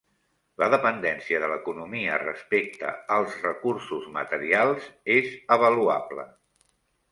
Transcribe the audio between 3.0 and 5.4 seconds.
als recursos materials és